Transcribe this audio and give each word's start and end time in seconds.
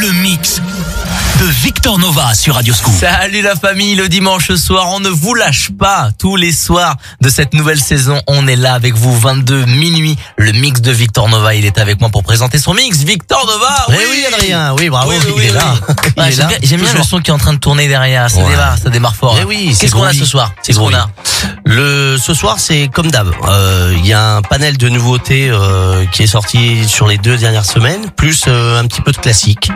le 0.00 0.12
mix 0.12 0.60
de 1.38 1.44
Victor 1.44 1.98
Nova 1.98 2.34
sur 2.34 2.54
Radio 2.54 2.72
Scoop. 2.72 2.94
Salut 2.98 3.42
la 3.42 3.56
famille, 3.56 3.94
le 3.94 4.08
dimanche 4.08 4.52
soir, 4.54 4.88
on 4.92 5.00
ne 5.00 5.08
vous 5.08 5.34
lâche 5.34 5.70
pas. 5.78 6.10
Tous 6.18 6.36
les 6.36 6.52
soirs 6.52 6.96
de 7.20 7.28
cette 7.28 7.52
nouvelle 7.52 7.80
saison, 7.80 8.20
on 8.26 8.46
est 8.46 8.56
là 8.56 8.74
avec 8.74 8.94
vous 8.94 9.18
22 9.18 9.66
minuit. 9.66 10.16
Le 10.38 10.52
mix 10.52 10.80
de 10.80 10.92
Victor 10.92 11.28
Nova, 11.28 11.54
il 11.54 11.66
est 11.66 11.78
avec 11.78 12.00
moi 12.00 12.08
pour 12.08 12.22
présenter 12.22 12.58
son 12.58 12.74
mix. 12.74 12.98
Victor 12.98 13.44
Nova. 13.46 13.86
Eh 13.88 13.92
oui, 13.92 14.04
oui, 14.10 14.34
Adrien. 14.34 14.74
Oui, 14.78 14.88
bravo, 14.88 15.10
oui, 15.10 15.16
oui, 15.26 15.32
il, 15.36 15.44
est 15.46 15.52
là. 15.52 15.74
J'aime 16.62 16.80
bien 16.80 16.92
le 16.92 17.02
son 17.02 17.20
qui 17.20 17.30
est 17.30 17.34
en 17.34 17.38
train 17.38 17.52
de 17.52 17.58
tourner 17.58 17.88
derrière. 17.88 18.30
Ça 18.30 18.42
démarre, 18.42 18.78
ça 18.78 18.90
démarre 18.90 19.16
fort. 19.16 19.36
Eh 19.40 19.44
oui, 19.44 19.76
Qu'est-ce 19.78 19.92
qu'on 19.92 20.04
a 20.04 20.12
ce 20.12 20.24
soir 20.24 20.52
C'est 20.62 20.72
ce 20.72 20.78
qu'on 20.78 20.94
a. 20.94 21.10
Le 21.64 22.16
ce 22.18 22.34
soir, 22.34 22.56
c'est 22.58 22.88
comme 22.92 23.10
d'hab. 23.10 23.30
Euh, 23.48 23.94
il 23.98 24.06
y 24.06 24.12
a 24.12 24.36
un 24.36 24.42
panel 24.42 24.78
de 24.78 24.88
nouveautés 24.88 25.48
euh, 25.50 26.04
qui 26.06 26.22
est 26.22 26.28
sorti 26.28 26.88
sur 26.88 27.06
les 27.06 27.18
deux 27.18 27.36
dernières 27.36 27.66
semaines, 27.66 28.10
plus 28.16 28.44
euh, 28.48 28.80
un 28.80 28.86
petit 28.86 29.00
peu 29.00 29.12
de 29.12 29.18
classique. 29.18 29.70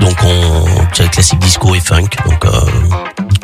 Donc 0.00 0.16
on 0.22 0.86
classique 1.08 1.38
disco 1.38 1.74
et 1.74 1.80
funk. 1.80 2.08
Donc, 2.26 2.44
euh, 2.44 2.50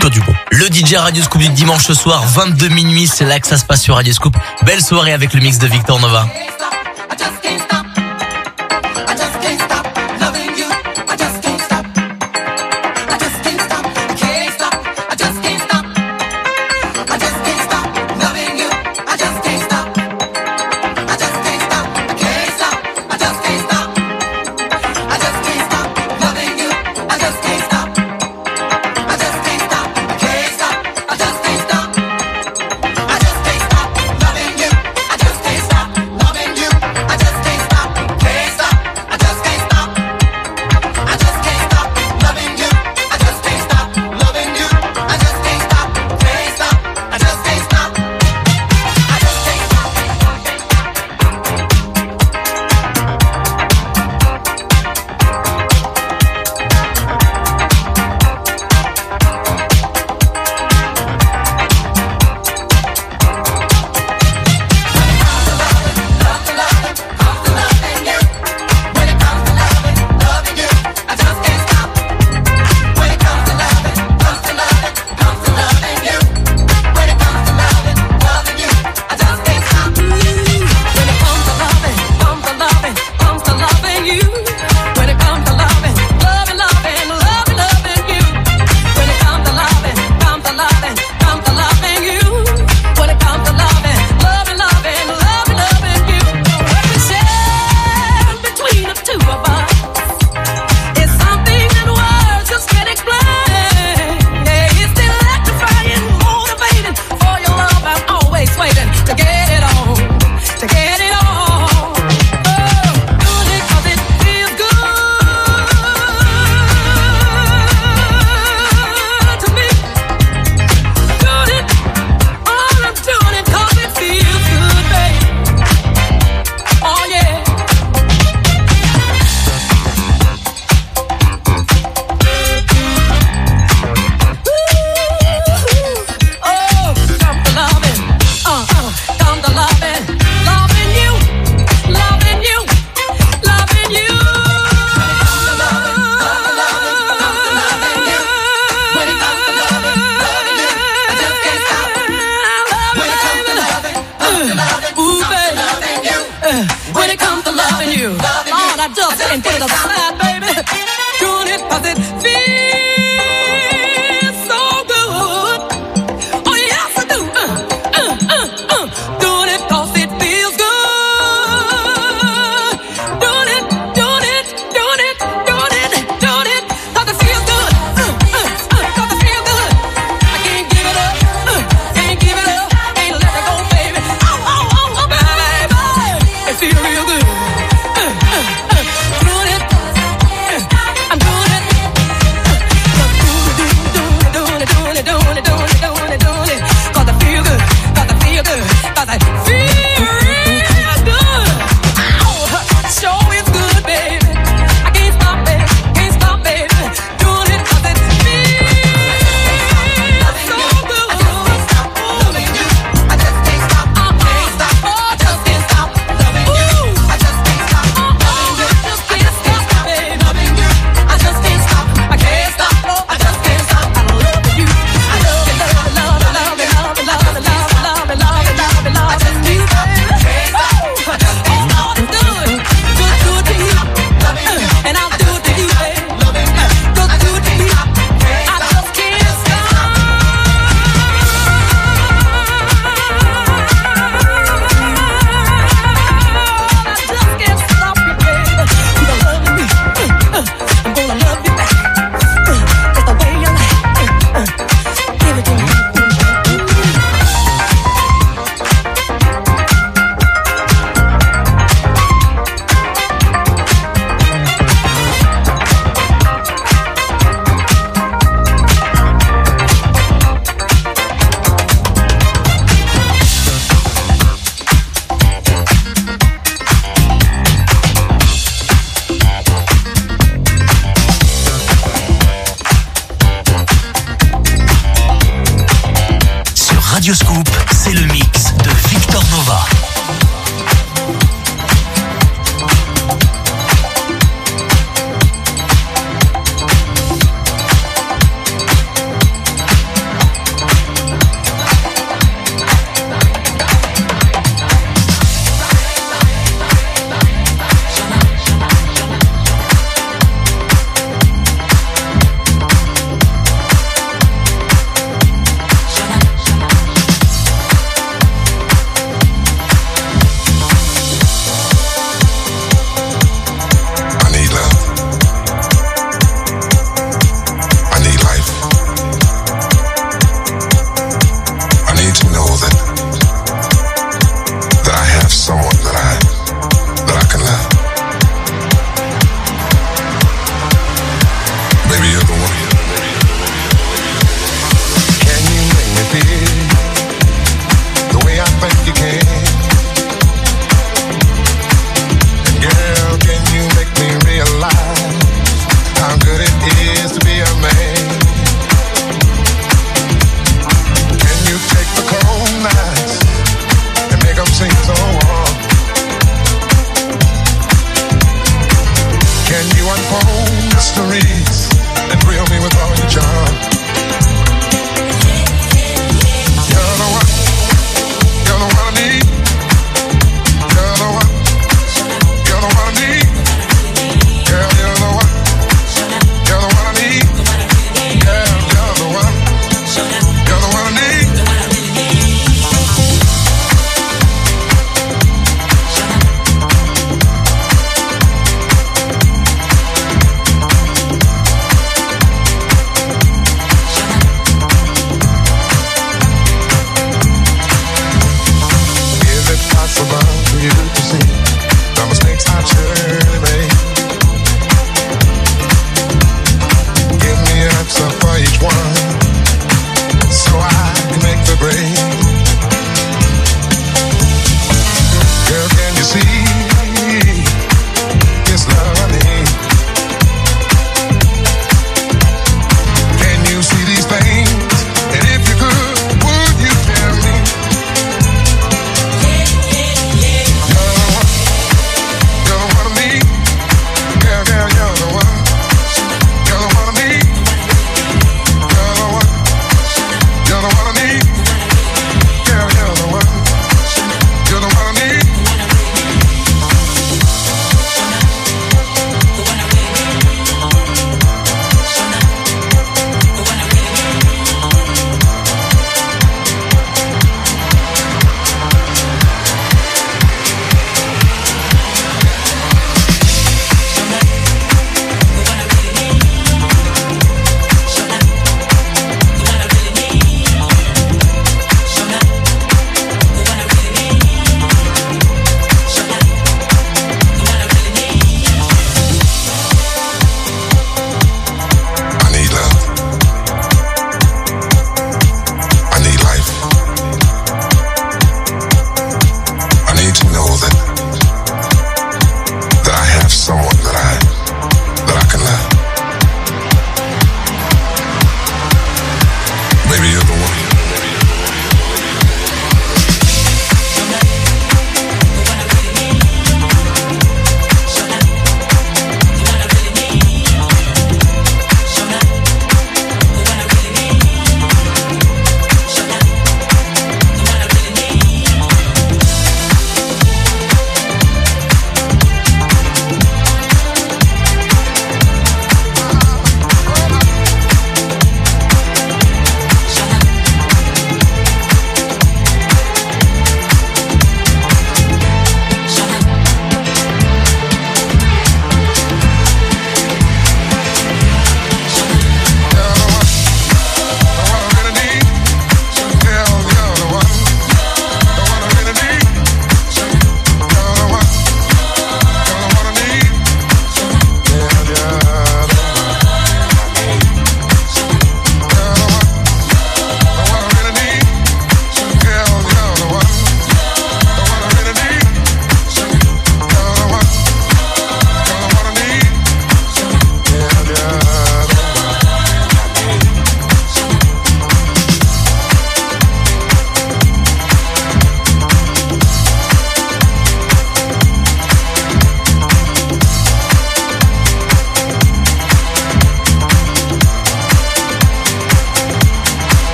que 0.00 0.08
du 0.08 0.20
bon. 0.20 0.34
Le 0.50 0.66
DJ 0.66 0.94
Radio 0.94 1.22
Scoop 1.22 1.40
du 1.40 1.48
dimanche 1.50 1.90
soir, 1.92 2.24
22 2.26 2.68
minuit, 2.68 3.06
c'est 3.06 3.24
là 3.24 3.40
que 3.40 3.46
ça 3.46 3.56
se 3.56 3.64
passe 3.64 3.82
sur 3.82 3.94
Radio 3.94 4.12
Scoop 4.12 4.36
Belle 4.64 4.82
soirée 4.82 5.12
avec 5.12 5.32
le 5.34 5.40
mix 5.40 5.58
de 5.58 5.66
Victor 5.66 6.00
Nova. 6.00 6.26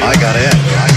I 0.00 0.14
got 0.20 0.36
in. 0.36 0.91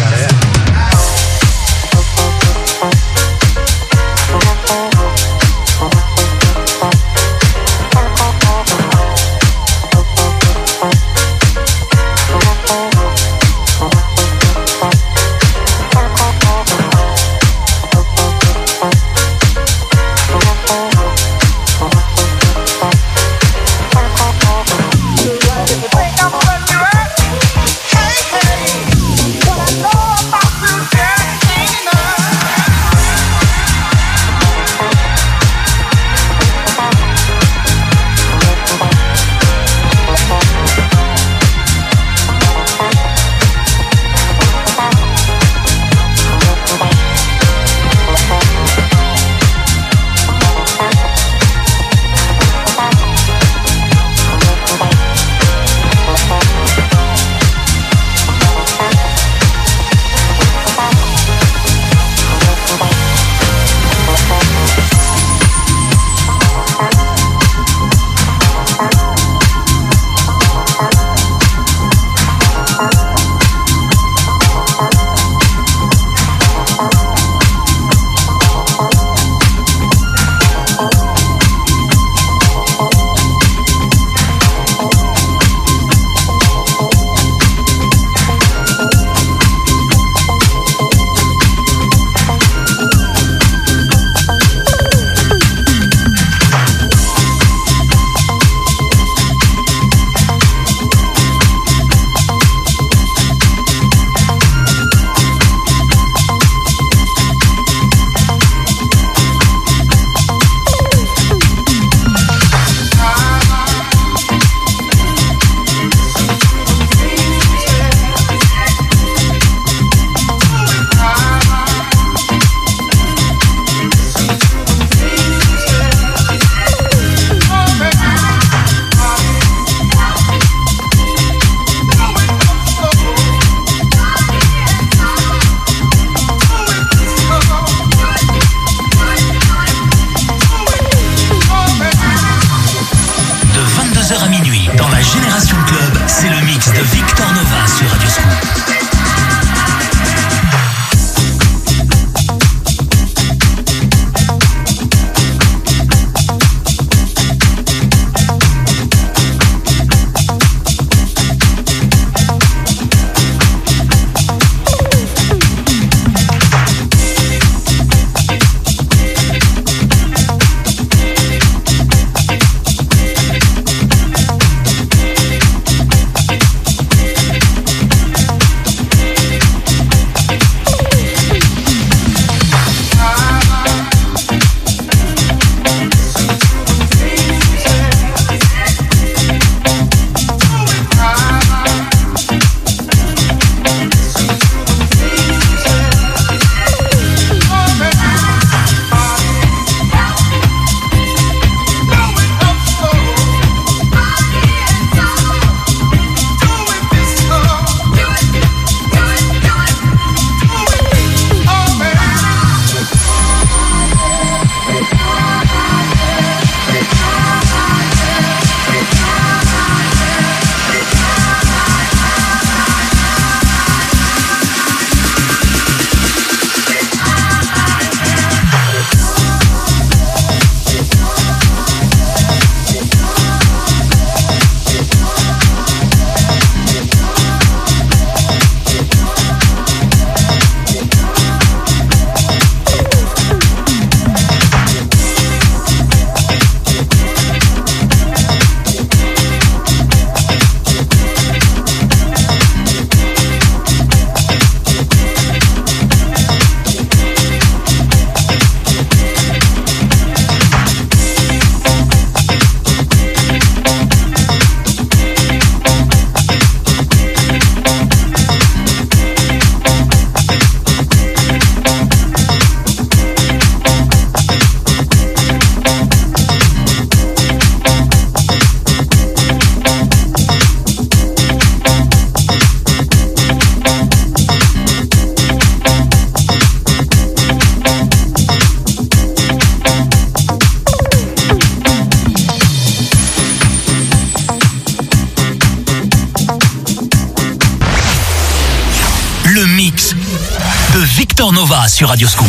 Nova 301.95 302.24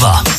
Nova. 0.00 0.35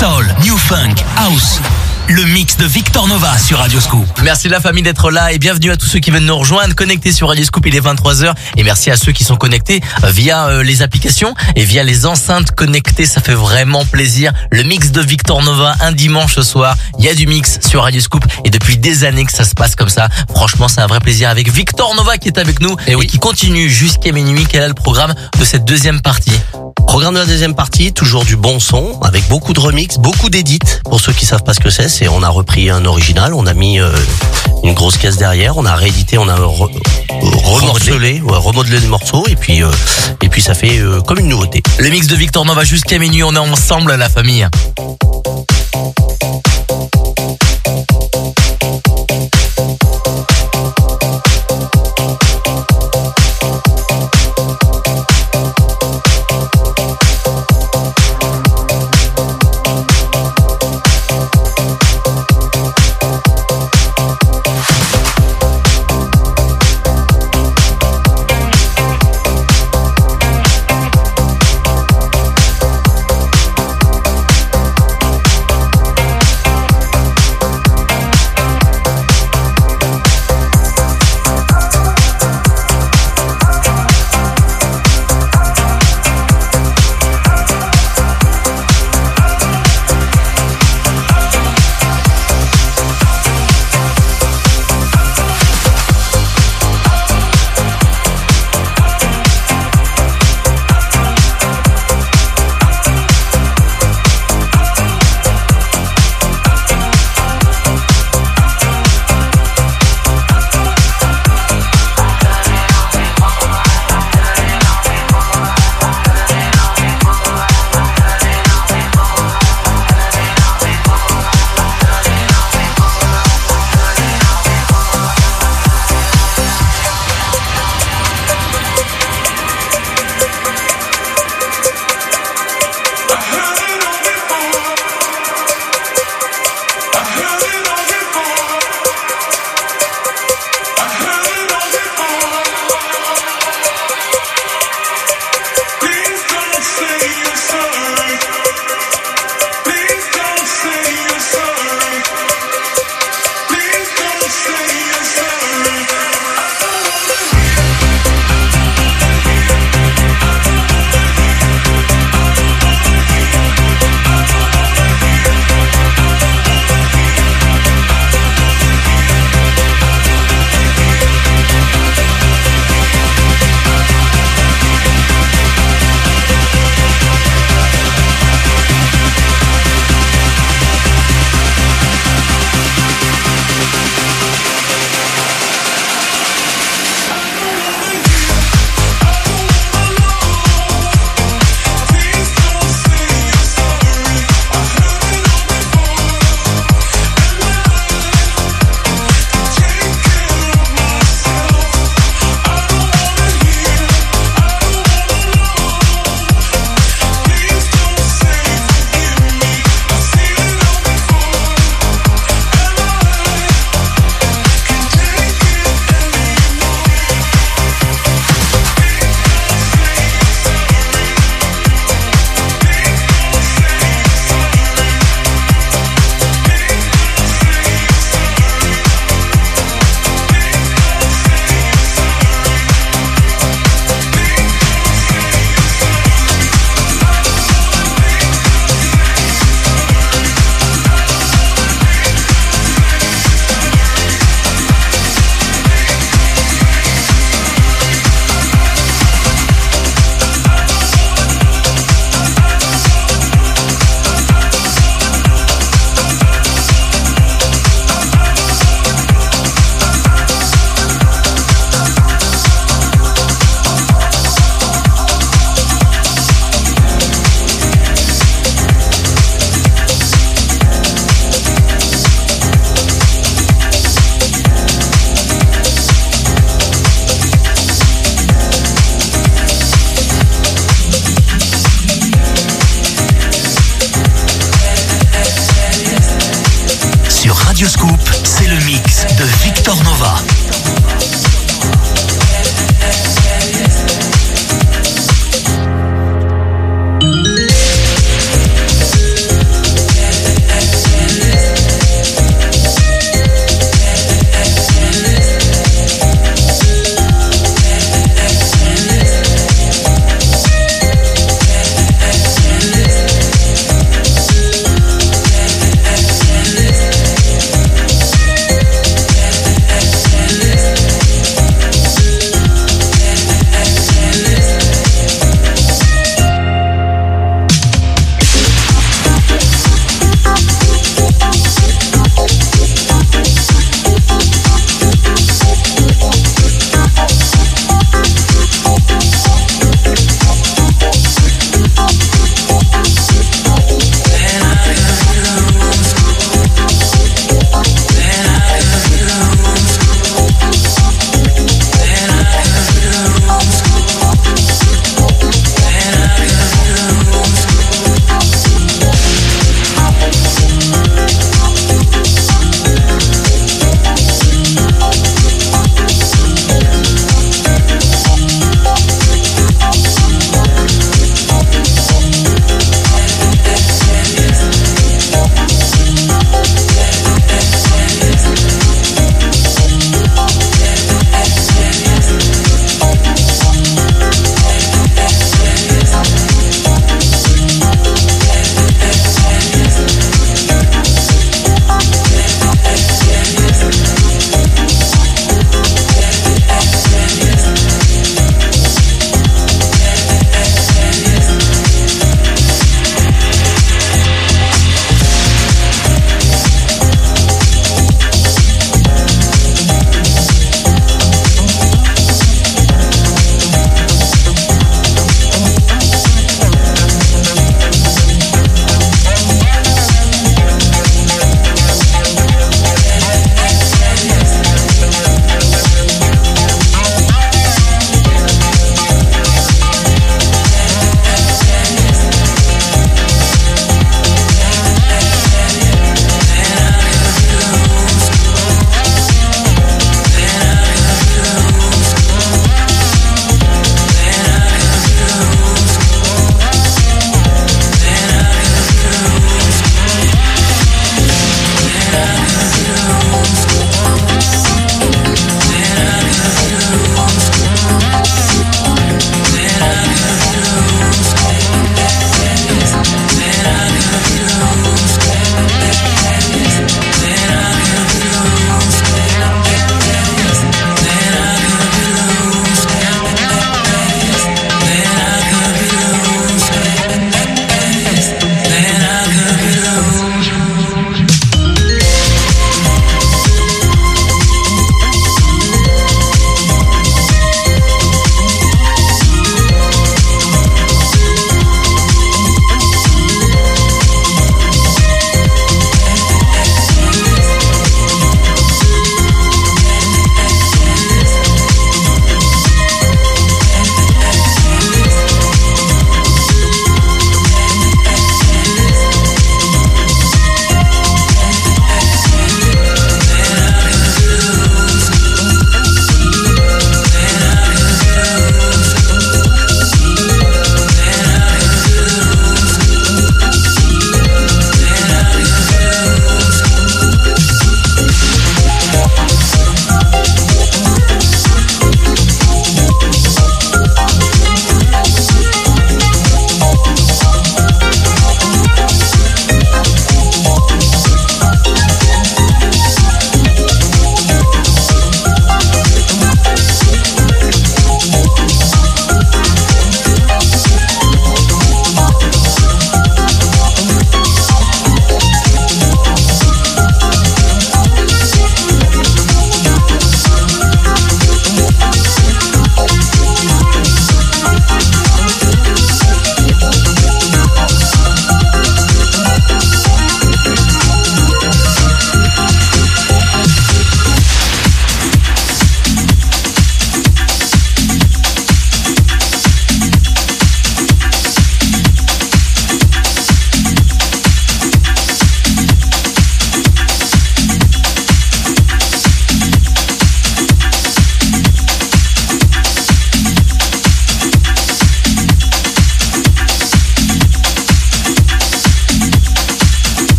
Soul, 0.00 0.22
New 0.40 0.56
Funk, 0.56 0.98
House. 1.00 1.79
Le 2.10 2.24
mix 2.24 2.56
de 2.56 2.66
Victor 2.66 3.06
Nova 3.06 3.38
sur 3.38 3.58
Radio 3.58 3.78
Scoop. 3.78 4.04
Merci 4.24 4.48
la 4.48 4.58
famille 4.58 4.82
d'être 4.82 5.12
là 5.12 5.32
et 5.32 5.38
bienvenue 5.38 5.70
à 5.70 5.76
tous 5.76 5.86
ceux 5.86 6.00
qui 6.00 6.10
viennent 6.10 6.26
nous 6.26 6.36
rejoindre, 6.36 6.74
connectés 6.74 7.12
sur 7.12 7.28
Radio 7.28 7.44
Scoop, 7.44 7.64
il 7.66 7.76
est 7.76 7.80
23h 7.80 8.34
et 8.56 8.64
merci 8.64 8.90
à 8.90 8.96
ceux 8.96 9.12
qui 9.12 9.22
sont 9.22 9.36
connectés 9.36 9.80
euh, 10.02 10.10
via 10.10 10.48
euh, 10.48 10.64
les 10.64 10.82
applications 10.82 11.34
et 11.54 11.62
via 11.64 11.84
les 11.84 12.06
enceintes 12.06 12.50
connectées, 12.50 13.06
ça 13.06 13.20
fait 13.20 13.34
vraiment 13.34 13.84
plaisir. 13.84 14.32
Le 14.50 14.64
mix 14.64 14.90
de 14.90 15.00
Victor 15.00 15.40
Nova 15.44 15.76
un 15.80 15.92
dimanche 15.92 16.34
ce 16.34 16.42
soir, 16.42 16.76
il 16.98 17.04
y 17.04 17.08
a 17.08 17.14
du 17.14 17.28
mix 17.28 17.60
sur 17.60 17.84
Radio 17.84 18.00
Scoop 18.00 18.24
et 18.44 18.50
depuis 18.50 18.76
des 18.76 19.04
années 19.04 19.24
que 19.24 19.32
ça 19.32 19.44
se 19.44 19.54
passe 19.54 19.76
comme 19.76 19.88
ça. 19.88 20.08
Franchement, 20.34 20.66
c'est 20.66 20.80
un 20.80 20.88
vrai 20.88 20.98
plaisir 20.98 21.28
avec 21.28 21.48
Victor 21.48 21.94
Nova 21.94 22.18
qui 22.18 22.26
est 22.26 22.38
avec 22.38 22.60
nous 22.60 22.74
et, 22.88 22.96
qui 23.06 23.20
continue 23.20 23.70
jusqu'à 23.70 24.10
minuit. 24.10 24.46
Quel 24.48 24.64
est 24.64 24.68
le 24.68 24.74
programme 24.74 25.14
de 25.38 25.44
cette 25.44 25.64
deuxième 25.64 26.00
partie? 26.00 26.32
Programme 26.90 27.14
de 27.14 27.20
la 27.20 27.26
deuxième 27.26 27.54
partie, 27.54 27.92
toujours 27.92 28.24
du 28.24 28.34
bon 28.34 28.58
son, 28.58 29.00
avec 29.02 29.28
beaucoup 29.28 29.52
de 29.52 29.60
remix, 29.60 29.96
beaucoup 29.98 30.28
d'édits. 30.28 30.58
Pour 30.82 31.00
ceux 31.00 31.12
qui 31.12 31.24
savent 31.24 31.44
pas 31.44 31.54
ce 31.54 31.60
que 31.60 31.70
c'est, 31.70 31.88
c'est 32.00 32.08
on 32.08 32.22
a 32.22 32.30
repris 32.30 32.70
un 32.70 32.86
original, 32.86 33.34
on 33.34 33.44
a 33.44 33.52
mis 33.52 33.78
euh, 33.78 33.92
une 34.64 34.72
grosse 34.72 34.96
caisse 34.96 35.18
derrière, 35.18 35.58
on 35.58 35.66
a 35.66 35.74
réédité, 35.74 36.16
on 36.16 36.26
a 36.30 36.34
re- 36.34 36.70
remorcelé, 37.44 38.22
ouais, 38.22 38.36
remodelé 38.38 38.80
les 38.80 38.86
morceaux, 38.86 39.26
et 39.28 39.36
puis 39.36 39.62
euh, 39.62 39.70
et 40.22 40.30
puis 40.30 40.40
ça 40.40 40.54
fait 40.54 40.78
euh, 40.78 41.02
comme 41.02 41.18
une 41.18 41.28
nouveauté. 41.28 41.62
Le 41.78 41.90
mix 41.90 42.06
de 42.06 42.16
Victor 42.16 42.46
Nova 42.46 42.64
jusqu'à 42.64 42.96
minuit, 42.98 43.22
on 43.22 43.34
est 43.34 43.38
ensemble 43.38 43.94
la 43.96 44.08
famille. 44.08 44.48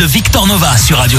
De 0.00 0.06
Victor 0.06 0.46
Nova 0.46 0.78
sur 0.78 0.96
Radio 0.96 1.18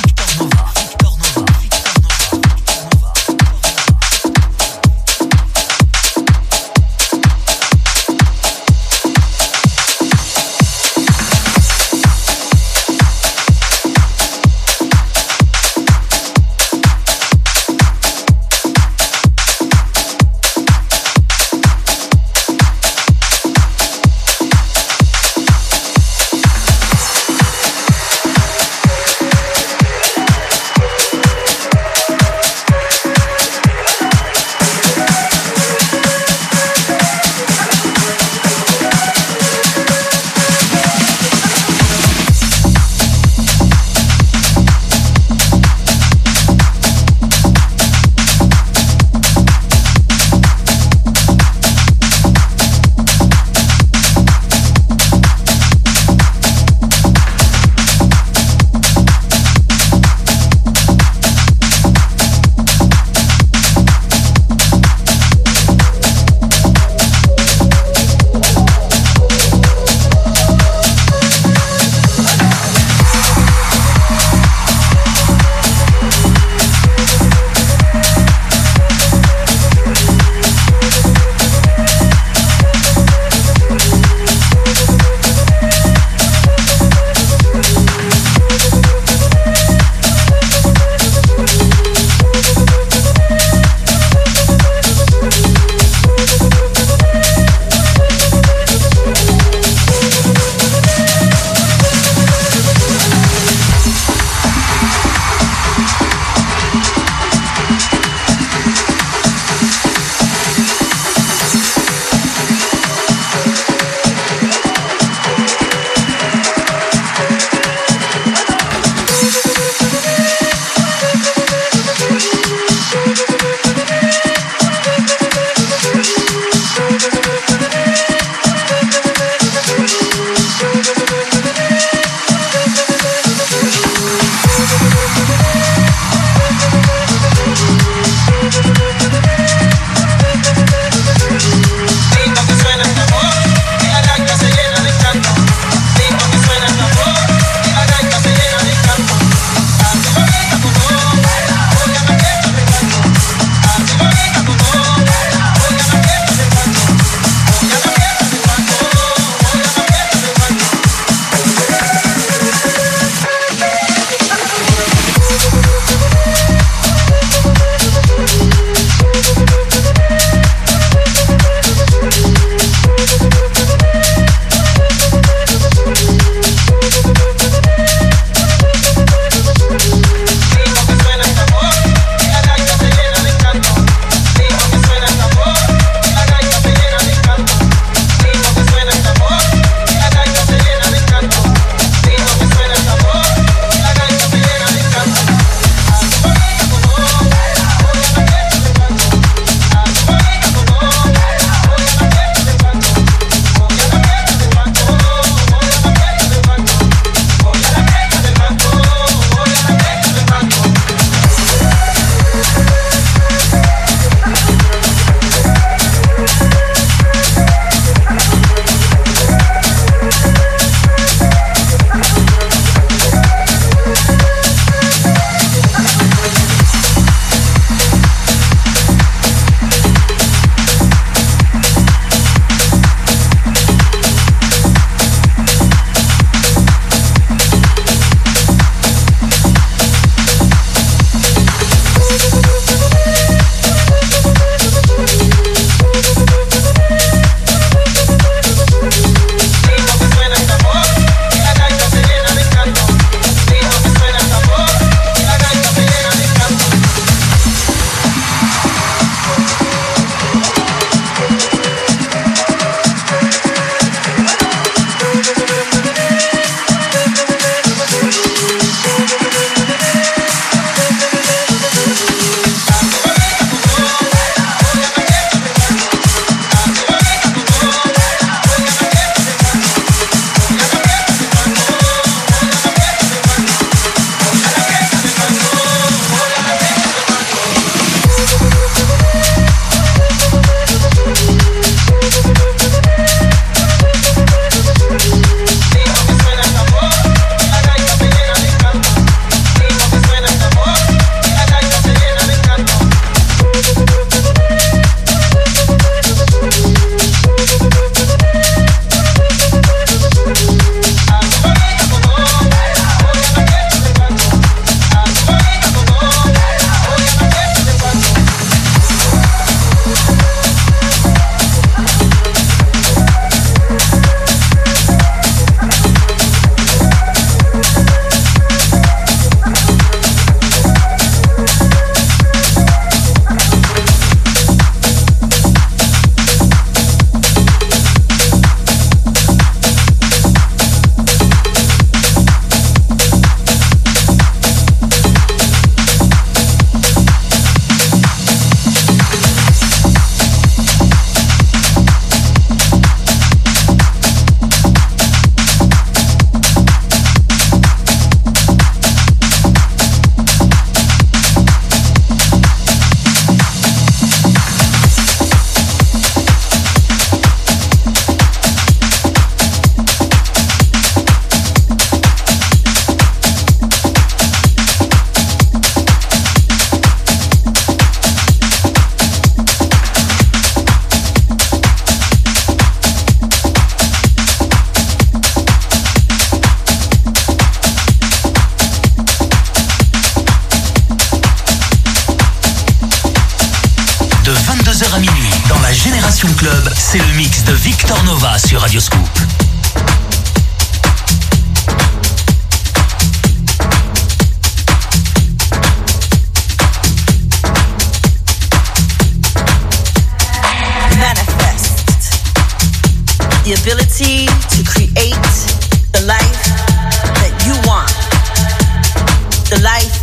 the 419.51 419.59
life 419.67 419.99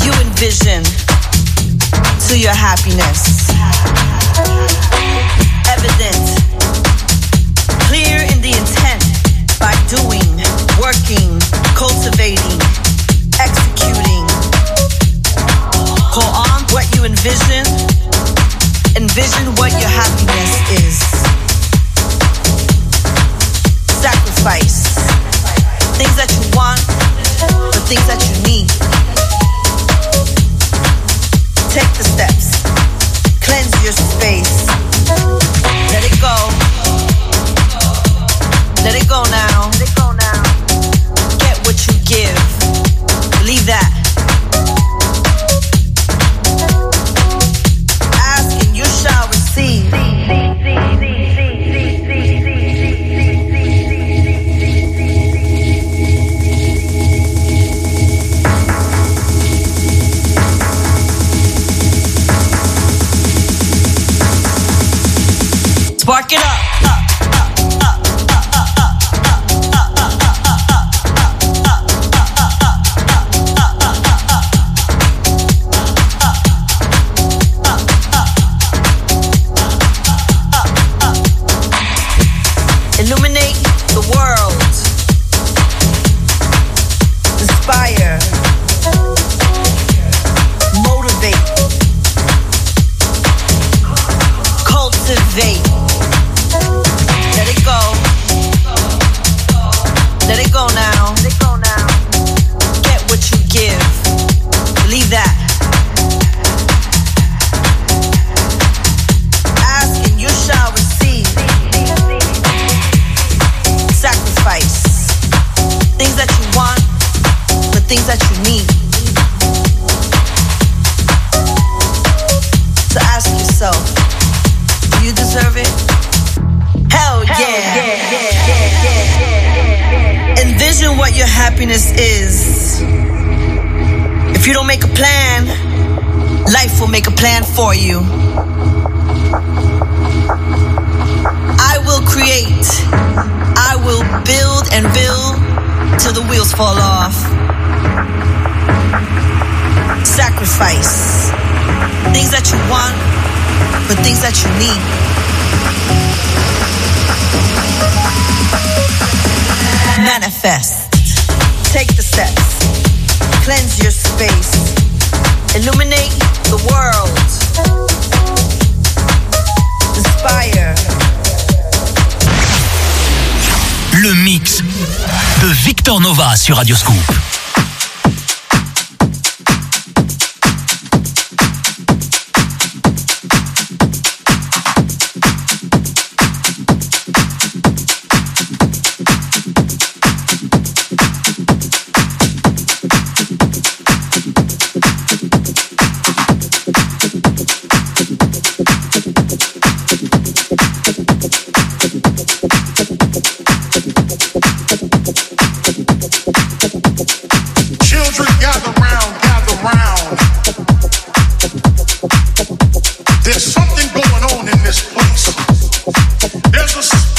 you 0.00 0.08
envision 0.24 0.80
to 2.16 2.32
your 2.32 2.56
happiness. 2.56 3.52
Evident, 5.68 6.24
clear 7.92 8.24
in 8.24 8.40
the 8.40 8.56
intent 8.56 9.04
by 9.60 9.76
doing, 9.92 10.24
working, 10.80 11.36
cultivating, 11.76 12.56
executing. 13.36 14.24
Call 16.08 16.32
on 16.32 16.64
what 16.72 16.88
you 16.96 17.04
envision, 17.04 17.68
envision 18.96 19.44
what 19.60 19.76
your 19.76 19.92
happiness 19.92 20.52
is. 20.72 20.96
Sacrifice 24.00 24.88
things 26.00 26.16
that 26.16 26.32
you 26.32 26.56
want 26.56 26.93
things 27.86 28.06
that 28.06 28.20
you 28.24 28.34
need. 28.48 28.68
Take 31.68 31.90
the 31.98 32.04
steps. 32.04 32.62
Cleanse 33.44 33.72
your 33.84 33.92
space. 33.92 34.66
Let 35.92 36.04
it 36.04 36.16
go. 36.20 36.34
Let 38.84 38.94
it 38.94 39.08
go 39.08 39.22
now. 39.30 39.53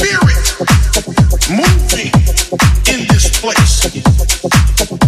spirit 0.06 1.50
moving 1.50 2.12
in 2.94 3.08
this 3.08 3.40
place. 3.40 5.05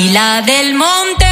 Y 0.00 0.10
del 0.10 0.76
monte, 0.76 1.26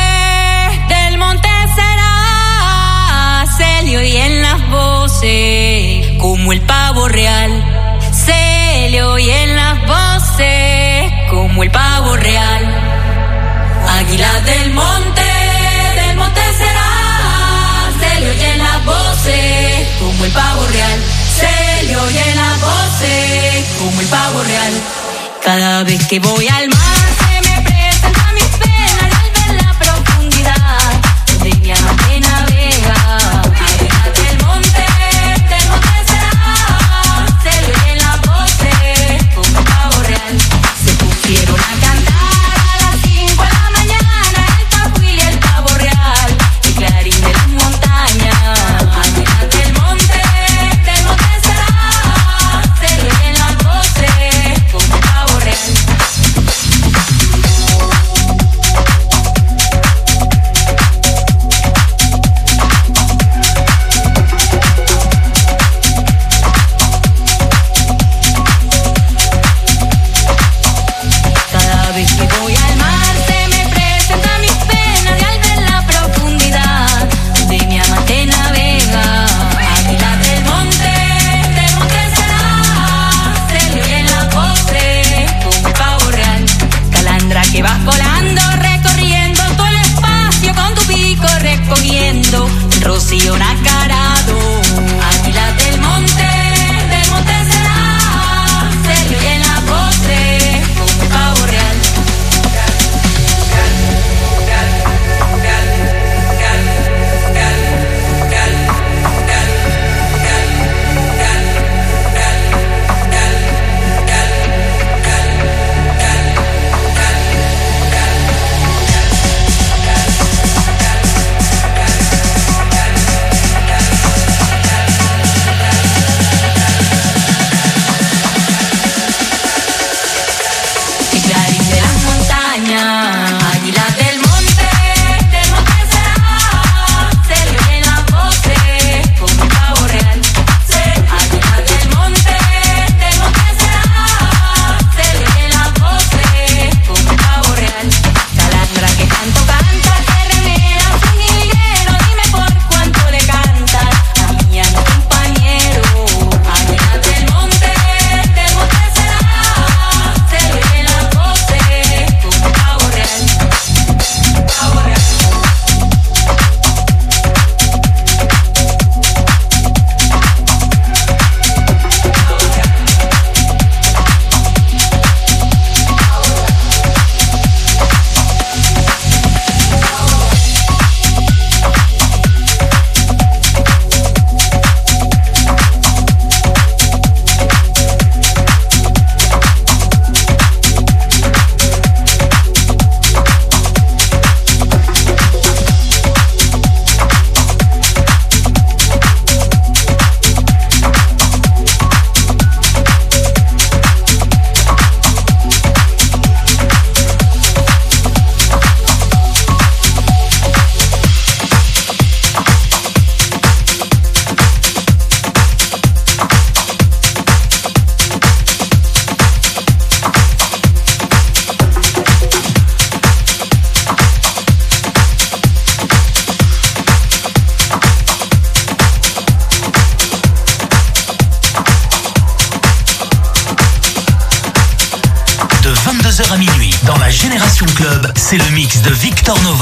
del 0.88 1.18
monte 1.18 1.48
será 1.76 3.44
Celio 3.56 4.02
y 4.02 4.16
en 4.16 4.42
las 4.42 4.68
voces, 4.68 6.18
como 6.20 6.52
el 6.52 6.60
pavo 6.62 7.06
real. 7.06 7.62
Celio 8.10 9.20
y 9.20 9.30
en 9.30 9.54
las 9.54 9.78
voces, 9.86 11.12
como 11.30 11.62
el 11.62 11.70
pavo 11.70 12.16
real. 12.16 12.64
Águila 14.00 14.40
del 14.40 14.74
monte, 14.74 15.22
del 16.00 16.16
monte 16.16 16.40
será 16.58 17.92
Celio 18.00 18.32
y 18.32 18.42
en 18.46 18.58
las 18.58 18.84
voces, 18.84 19.88
como 20.00 20.24
el 20.24 20.32
pavo 20.32 20.66
real. 20.66 21.04
Celio 21.38 22.10
y 22.10 22.18
en 22.18 22.36
las 22.36 22.60
voces, 22.60 23.64
como 23.78 24.00
el 24.00 24.06
pavo 24.08 24.42
real. 24.42 24.72
Cada 25.44 25.84
vez 25.84 26.04
que 26.08 26.18
voy 26.18 26.48
al 26.48 26.68
mar. 26.68 27.25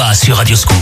débat 0.05 0.15
sur 0.15 0.37
Radioscoop. 0.37 0.74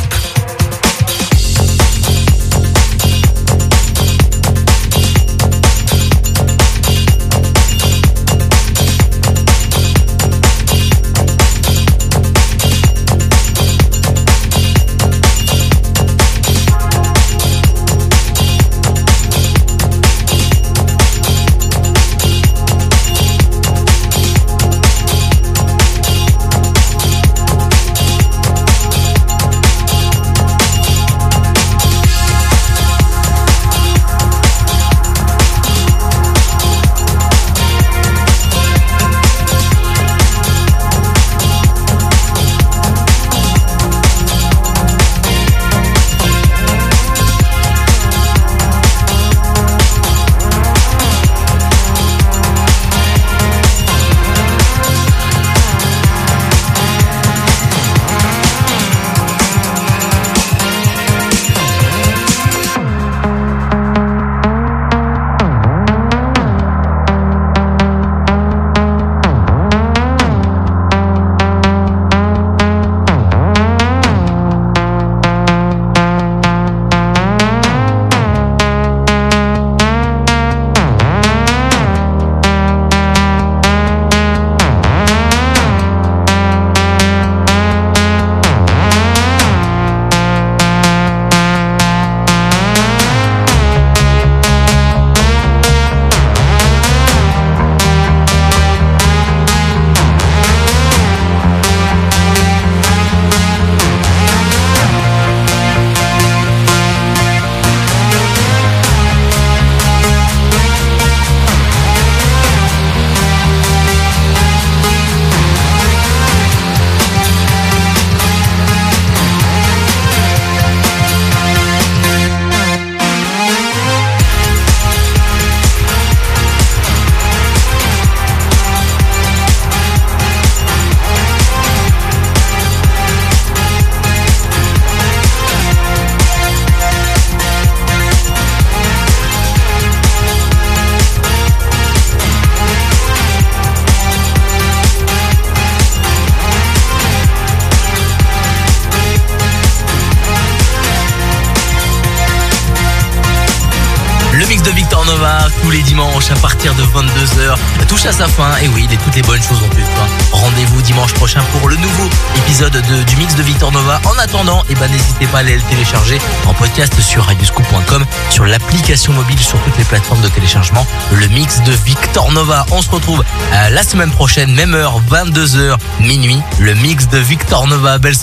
De 156.70 156.82
22h 156.84 157.56
touche 157.88 158.06
à 158.06 158.12
sa 158.12 158.28
fin. 158.28 158.56
Et 158.62 158.68
oui, 158.68 158.86
les, 158.88 158.96
toutes 158.96 159.16
les 159.16 159.22
bonnes 159.22 159.42
choses 159.42 159.60
ont 159.64 159.68
plus 159.68 159.82
fin. 159.82 160.06
Rendez-vous 160.32 160.80
dimanche 160.82 161.12
prochain 161.14 161.40
pour 161.58 161.68
le 161.68 161.74
nouveau 161.76 162.08
épisode 162.36 162.72
de- 162.72 163.02
du 163.02 163.16
mix 163.16 163.34
de 163.34 163.42
Victor 163.42 163.72
Nova. 163.72 164.00
En 164.04 164.16
attendant, 164.18 164.62
eh 164.70 164.74
ben, 164.76 164.88
n'hésitez 164.90 165.26
pas 165.26 165.38
à 165.38 165.40
aller 165.40 165.56
le 165.56 165.62
télécharger 165.62 166.18
en 166.46 166.54
podcast 166.54 166.98
sur 167.00 167.24
radioscoop.com, 167.24 168.04
sur 168.30 168.46
l'application 168.46 169.12
mobile, 169.12 169.38
sur 169.40 169.58
toutes 169.64 169.76
les 169.76 169.84
plateformes 169.84 170.20
de 170.22 170.28
téléchargement. 170.28 170.86
Le 171.12 171.26
mix 171.28 171.60
de 171.62 171.72
Victor 171.84 172.30
Nova. 172.32 172.64
On 172.70 172.80
se 172.80 172.90
retrouve 172.90 173.24
euh, 173.52 173.68
la 173.70 173.82
semaine 173.82 174.12
prochaine, 174.12 174.52
même 174.54 174.74
heure, 174.74 175.00
22h, 175.10 175.76
minuit. 176.00 176.40
Le 176.60 176.74
mix 176.76 177.08
de 177.08 177.18
Victor 177.18 177.66
Nova. 177.66 177.98
Belle 177.98 178.14